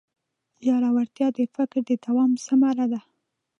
[0.91, 2.99] ژورتیا د فکر د دوام ثمره ده.